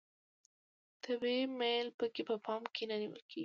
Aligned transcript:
طبیعي 1.03 1.43
میل 1.59 1.87
پکې 1.99 2.21
په 2.29 2.35
پام 2.45 2.61
کې 2.73 2.83
نه 2.89 2.95
نیول 3.01 3.21
کیږي. 3.29 3.39